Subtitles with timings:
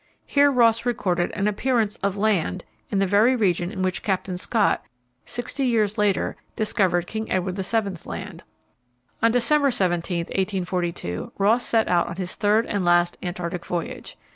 [0.25, 4.83] Here Ross recorded an "appearance of land" in the very region in which Captain Scott,
[5.25, 7.93] sixty years later, discovered King Edward VII.
[8.09, 8.41] Land.
[9.21, 14.17] On December 17, 1842, Ross set out on his third and last Antarctic voyage.